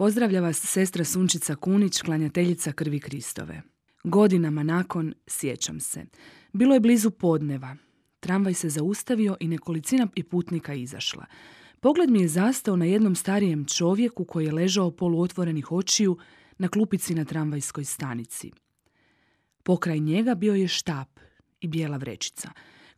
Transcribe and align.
Pozdravlja 0.00 0.40
vas 0.40 0.56
sestra 0.66 1.04
Sunčica 1.04 1.54
Kunić, 1.54 2.02
klanjateljica 2.02 2.72
krvi 2.72 3.00
Kristove. 3.00 3.62
Godinama 4.04 4.62
nakon 4.62 5.14
sjećam 5.26 5.80
se. 5.80 6.04
Bilo 6.52 6.74
je 6.74 6.80
blizu 6.80 7.10
podneva. 7.10 7.76
Tramvaj 8.20 8.54
se 8.54 8.68
zaustavio 8.68 9.36
i 9.40 9.48
nekolicina 9.48 10.08
i 10.14 10.22
putnika 10.22 10.74
izašla. 10.74 11.26
Pogled 11.80 12.10
mi 12.10 12.20
je 12.20 12.28
zastao 12.28 12.76
na 12.76 12.84
jednom 12.84 13.14
starijem 13.14 13.64
čovjeku 13.64 14.24
koji 14.24 14.46
je 14.46 14.52
ležao 14.52 14.90
poluotvorenih 14.90 15.72
očiju 15.72 16.18
na 16.58 16.68
klupici 16.68 17.14
na 17.14 17.24
tramvajskoj 17.24 17.84
stanici. 17.84 18.50
Pokraj 19.62 19.98
njega 19.98 20.34
bio 20.34 20.54
je 20.54 20.68
štap 20.68 21.08
i 21.60 21.68
bijela 21.68 21.96
vrećica. 21.96 22.50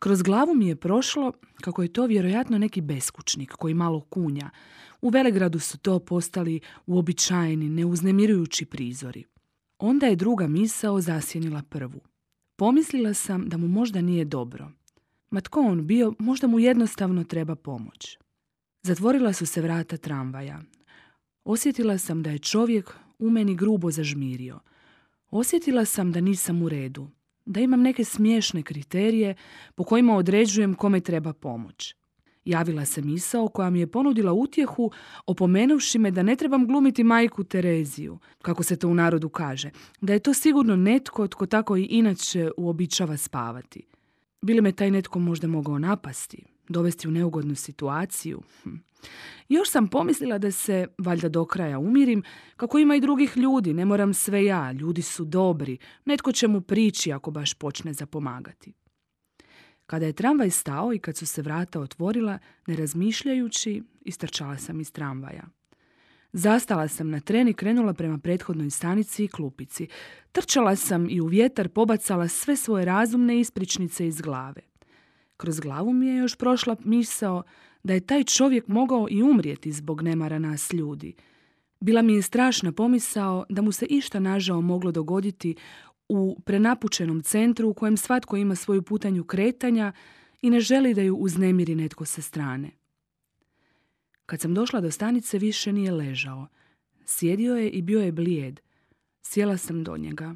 Kroz 0.02 0.22
glavu 0.22 0.54
mi 0.54 0.68
je 0.68 0.76
prošlo 0.76 1.32
kako 1.60 1.82
je 1.82 1.92
to 1.92 2.06
vjerojatno 2.06 2.58
neki 2.58 2.80
beskućnik 2.80 3.52
koji 3.52 3.74
malo 3.74 4.00
kunja. 4.00 4.50
U 5.02 5.08
Velegradu 5.08 5.58
su 5.58 5.78
to 5.78 5.98
postali 5.98 6.60
uobičajeni, 6.86 7.68
neuznemirujući 7.68 8.66
prizori. 8.66 9.24
Onda 9.78 10.06
je 10.06 10.16
druga 10.16 10.46
misao 10.46 11.00
zasjenila 11.00 11.62
prvu. 11.62 12.00
Pomislila 12.56 13.14
sam 13.14 13.48
da 13.48 13.56
mu 13.56 13.68
možda 13.68 14.00
nije 14.00 14.24
dobro. 14.24 14.70
Ma 15.30 15.40
tko 15.40 15.60
on 15.60 15.86
bio, 15.86 16.14
možda 16.18 16.46
mu 16.46 16.58
jednostavno 16.58 17.24
treba 17.24 17.54
pomoć. 17.54 18.18
Zatvorila 18.82 19.32
su 19.32 19.46
se 19.46 19.60
vrata 19.60 19.96
tramvaja. 19.96 20.62
Osjetila 21.44 21.98
sam 21.98 22.22
da 22.22 22.30
je 22.30 22.38
čovjek 22.38 22.94
u 23.18 23.30
meni 23.30 23.54
grubo 23.54 23.90
zažmirio. 23.90 24.60
Osjetila 25.30 25.84
sam 25.84 26.12
da 26.12 26.20
nisam 26.20 26.62
u 26.62 26.68
redu, 26.68 27.08
da 27.44 27.60
imam 27.60 27.82
neke 27.82 28.04
smiješne 28.04 28.62
kriterije 28.62 29.34
po 29.74 29.84
kojima 29.84 30.16
određujem 30.16 30.74
kome 30.74 31.00
treba 31.00 31.32
pomoć. 31.32 31.94
Javila 32.44 32.84
se 32.84 33.02
misao 33.02 33.48
koja 33.48 33.70
mi 33.70 33.80
je 33.80 33.86
ponudila 33.86 34.32
utjehu 34.32 34.90
opomenuvši 35.26 35.98
me 35.98 36.10
da 36.10 36.22
ne 36.22 36.36
trebam 36.36 36.66
glumiti 36.66 37.04
majku 37.04 37.44
Tereziju, 37.44 38.18
kako 38.42 38.62
se 38.62 38.76
to 38.76 38.88
u 38.88 38.94
narodu 38.94 39.28
kaže, 39.28 39.70
da 40.00 40.12
je 40.12 40.18
to 40.18 40.34
sigurno 40.34 40.76
netko 40.76 41.28
tko 41.28 41.46
tako 41.46 41.76
i 41.76 41.84
inače 41.84 42.50
uobičava 42.56 43.16
spavati. 43.16 43.82
Bili 44.42 44.60
me 44.60 44.72
taj 44.72 44.90
netko 44.90 45.18
možda 45.18 45.48
mogao 45.48 45.78
napasti, 45.78 46.51
dovesti 46.72 47.08
u 47.08 47.10
neugodnu 47.10 47.54
situaciju. 47.54 48.42
Hm. 48.62 48.74
Još 49.48 49.70
sam 49.70 49.88
pomislila 49.88 50.38
da 50.38 50.50
se, 50.50 50.86
valjda 50.98 51.28
do 51.28 51.44
kraja 51.44 51.78
umirim, 51.78 52.22
kako 52.56 52.78
ima 52.78 52.96
i 52.96 53.00
drugih 53.00 53.36
ljudi, 53.36 53.74
ne 53.74 53.84
moram 53.84 54.14
sve 54.14 54.44
ja, 54.44 54.72
ljudi 54.72 55.02
su 55.02 55.24
dobri, 55.24 55.78
netko 56.04 56.32
će 56.32 56.48
mu 56.48 56.60
prići 56.60 57.12
ako 57.12 57.30
baš 57.30 57.54
počne 57.54 57.92
zapomagati. 57.92 58.72
Kada 59.86 60.06
je 60.06 60.12
tramvaj 60.12 60.50
stao 60.50 60.92
i 60.94 60.98
kad 60.98 61.16
su 61.16 61.26
se 61.26 61.42
vrata 61.42 61.80
otvorila, 61.80 62.38
ne 62.66 62.76
razmišljajući, 62.76 63.82
istrčala 64.00 64.56
sam 64.56 64.80
iz 64.80 64.92
tramvaja. 64.92 65.44
Zastala 66.32 66.88
sam 66.88 67.10
na 67.10 67.20
tren 67.20 67.48
i 67.48 67.54
krenula 67.54 67.94
prema 67.94 68.18
prethodnoj 68.18 68.70
stanici 68.70 69.24
i 69.24 69.28
klupici. 69.28 69.86
Trčala 70.32 70.76
sam 70.76 71.08
i 71.10 71.20
u 71.20 71.26
vjetar 71.26 71.68
pobacala 71.68 72.28
sve 72.28 72.56
svoje 72.56 72.84
razumne 72.84 73.40
ispričnice 73.40 74.06
iz 74.06 74.20
glave. 74.20 74.71
Kroz 75.42 75.60
glavu 75.60 75.92
mi 75.92 76.06
je 76.06 76.16
još 76.16 76.36
prošla 76.36 76.76
misao 76.84 77.42
da 77.82 77.94
je 77.94 78.06
taj 78.06 78.24
čovjek 78.24 78.68
mogao 78.68 79.06
i 79.10 79.22
umrijeti 79.22 79.72
zbog 79.72 80.02
nemara 80.02 80.38
nas 80.38 80.72
ljudi. 80.72 81.14
Bila 81.80 82.02
mi 82.02 82.14
je 82.14 82.22
strašna 82.22 82.72
pomisao 82.72 83.44
da 83.48 83.62
mu 83.62 83.72
se 83.72 83.86
išta 83.86 84.20
nažao 84.20 84.60
moglo 84.60 84.92
dogoditi 84.92 85.54
u 86.08 86.40
prenapučenom 86.44 87.22
centru 87.22 87.68
u 87.68 87.74
kojem 87.74 87.96
svatko 87.96 88.36
ima 88.36 88.54
svoju 88.54 88.82
putanju 88.82 89.24
kretanja 89.24 89.92
i 90.42 90.50
ne 90.50 90.60
želi 90.60 90.94
da 90.94 91.02
ju 91.02 91.16
uznemiri 91.16 91.74
netko 91.74 92.04
sa 92.04 92.22
strane. 92.22 92.70
Kad 94.26 94.40
sam 94.40 94.54
došla 94.54 94.80
do 94.80 94.90
stanice 94.90 95.38
više 95.38 95.72
nije 95.72 95.92
ležao. 95.92 96.46
Sjedio 97.04 97.56
je 97.56 97.70
i 97.70 97.82
bio 97.82 98.00
je 98.00 98.12
blijed. 98.12 98.60
Sjela 99.22 99.56
sam 99.56 99.84
do 99.84 99.96
njega. 99.96 100.34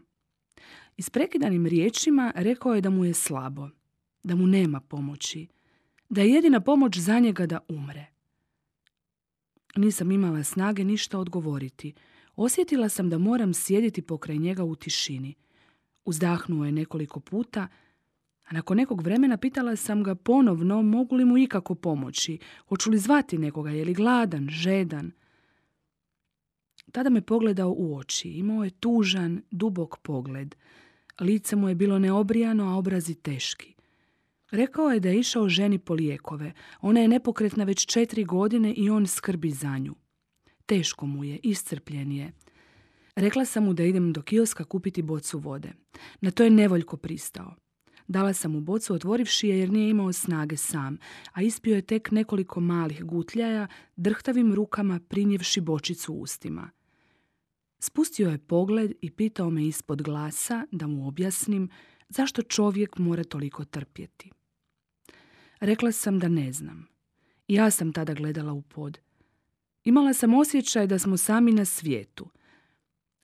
prekidanim 1.13 1.67
riječima 1.67 2.33
rekao 2.37 2.75
je 2.75 2.81
da 2.81 2.91
mu 2.91 3.05
je 3.05 3.15
slabo, 3.15 3.69
da 4.27 4.35
mu 4.35 4.47
nema 4.47 4.81
pomoći, 4.81 5.47
da 6.09 6.23
je 6.23 6.31
jedina 6.31 6.61
pomoć 6.61 6.99
za 6.99 7.19
njega 7.19 7.47
da 7.47 7.59
umre. 7.69 8.07
Nisam 9.77 10.13
imala 10.13 10.43
snage 10.43 10.85
ništa 10.85 11.19
odgovoriti. 11.19 11.95
Osjetila 12.37 12.89
sam 12.89 13.11
da 13.11 13.19
moram 13.19 13.55
sjediti 13.55 14.03
pokraj 14.03 14.39
njega 14.39 14.65
u 14.65 14.75
tišini. 14.75 15.35
Uzdahnuo 16.05 16.65
je 16.65 16.73
nekoliko 16.73 17.21
puta, 17.21 17.69
a 18.45 18.55
nakon 18.55 18.77
nekog 18.77 19.03
vremena 19.03 19.37
pitala 19.37 19.77
sam 19.77 20.03
ga 20.03 20.15
ponovno 20.15 20.83
mogu 20.83 21.17
li 21.17 21.25
mu 21.25 21.39
ikako 21.39 21.75
pomoći, 21.75 22.39
hoću 22.69 22.91
li 22.91 22.99
zvati 22.99 23.39
nekoga, 23.39 23.71
je 23.71 23.85
li 23.85 23.95
gladan, 23.95 24.49
žedan. 24.49 25.11
Tada 26.93 27.11
me 27.11 27.21
pogledao 27.21 27.75
u 27.77 27.97
oči, 27.97 28.29
imao 28.31 28.65
je 28.65 28.71
tužan, 28.71 29.43
dubok 29.51 29.97
pogled. 30.03 30.55
Lice 31.21 31.57
mu 31.57 31.69
je 31.69 31.75
bilo 31.75 31.99
neobrijano, 31.99 32.65
a 32.65 32.77
obrazi 32.77 33.15
teški. 33.15 33.76
Rekao 34.51 34.91
je 34.91 35.01
da 35.01 35.09
je 35.09 35.19
išao 35.19 35.49
ženi 35.49 35.79
po 35.79 35.95
lijekove. 35.95 36.53
Ona 36.81 37.01
je 37.01 37.09
nepokretna 37.09 37.65
već 37.65 37.87
četiri 37.87 38.25
godine 38.25 38.75
i 38.75 38.91
on 38.91 39.07
skrbi 39.07 39.51
za 39.51 39.79
nju. 39.79 39.95
Teško 40.67 41.07
mu 41.07 41.25
je, 41.25 41.41
iscrpljen 41.43 42.13
je. 42.13 42.33
Rekla 43.17 43.45
sam 43.45 43.65
mu 43.65 43.73
da 43.73 43.85
idem 43.85 44.13
do 44.13 44.23
kioska 44.23 44.65
kupiti 44.65 45.03
bocu 45.03 45.39
vode. 45.39 45.73
Na 46.21 46.31
to 46.31 46.45
je 46.45 46.51
nevoljko 46.51 46.97
pristao. 46.97 47.55
Dala 48.09 48.33
sam 48.33 48.53
mu 48.53 48.61
bocu 48.61 48.95
otvorivši 48.95 49.49
je 49.49 49.59
jer 49.59 49.71
nije 49.71 49.91
imao 49.91 50.13
snage 50.13 50.57
sam, 50.57 50.99
a 51.33 51.43
ispio 51.43 51.75
je 51.75 51.83
tek 51.83 52.11
nekoliko 52.11 52.61
malih 52.61 53.05
gutljaja, 53.05 53.67
drhtavim 53.97 54.55
rukama 54.55 55.01
prinjevši 55.09 55.61
bočicu 55.61 56.15
ustima. 56.15 56.71
Spustio 57.79 58.31
je 58.31 58.39
pogled 58.39 58.93
i 59.01 59.11
pitao 59.11 59.51
me 59.51 59.67
ispod 59.67 60.03
glasa 60.03 60.67
da 60.73 60.87
mu 60.87 61.09
objasnim 61.09 61.69
zašto 62.09 62.43
čovjek 62.43 62.99
mora 62.99 63.25
toliko 63.25 63.65
trpjeti. 63.65 64.31
Rekla 65.61 65.93
sam 65.93 66.19
da 66.19 66.29
ne 66.29 66.53
znam. 66.53 66.89
Ja 67.49 67.71
sam 67.71 67.93
tada 67.93 68.15
gledala 68.15 68.53
u 68.53 68.63
pod. 68.63 68.99
Imala 69.85 70.15
sam 70.15 70.35
osjećaj 70.35 70.87
da 70.87 70.99
smo 70.99 71.17
sami 71.17 71.53
na 71.53 71.65
svijetu. 71.65 72.29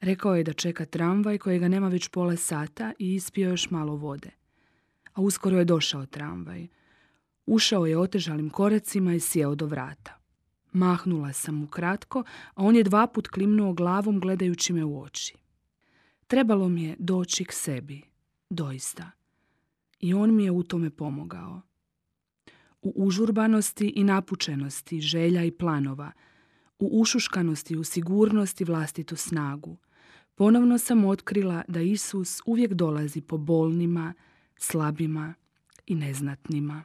Rekao 0.01 0.37
je 0.37 0.45
da 0.45 0.53
čeka 0.53 0.85
tramvaj 0.85 1.39
kojega 1.39 1.69
nema 1.69 1.89
već 1.89 2.09
pola 2.09 2.37
sata 2.37 2.93
i 2.99 3.15
ispio 3.15 3.51
još 3.51 3.71
malo 3.71 3.97
vode. 3.97 4.31
A 5.13 5.21
uskoro 5.21 5.59
je 5.59 5.65
došao 5.65 6.07
tramvaj. 6.07 6.67
Ušao 7.47 7.87
je 7.87 7.99
otežalim 7.99 8.51
koracima 8.51 9.15
i 9.15 9.21
sjeo 9.21 9.55
do 9.55 9.67
vrata. 9.67 10.19
Mahnula 10.73 11.33
sam 11.33 11.55
mu 11.55 11.67
kratko, 11.67 12.25
a 12.55 12.63
on 12.65 12.77
je 12.77 12.83
dva 12.83 13.07
put 13.07 13.29
klimnuo 13.29 13.73
glavom 13.73 14.21
gledajući 14.21 14.73
me 14.73 14.85
u 14.85 15.03
oči. 15.03 15.35
Trebalo 16.27 16.69
mi 16.69 16.85
je 16.85 16.97
doći 16.99 17.45
k 17.45 17.53
sebi, 17.53 18.03
doista. 18.53 19.11
I 20.01 20.15
on 20.15 20.35
mi 20.35 20.45
je 20.45 20.51
u 20.51 20.63
tome 20.63 20.91
pomogao. 20.91 21.61
U 22.83 22.93
užurbanosti 22.97 23.93
i 23.97 24.05
napučenosti, 24.05 25.01
želja 25.01 25.45
i 25.45 25.51
planova, 25.51 26.13
u 26.79 27.01
ušuškanosti, 27.01 27.77
u 27.77 27.85
sigurnosti 27.85 28.65
vlastitu 28.65 29.17
snagu– 29.17 29.77
Ponovno 30.35 30.79
sam 30.79 31.05
otkrila 31.05 31.63
da 31.69 31.81
Isus 31.81 32.41
uvijek 32.47 32.73
dolazi 32.73 33.21
po 33.21 33.39
bolnima, 33.39 34.15
slabima 34.57 35.35
i 35.87 35.95
neznatnima. 35.95 36.83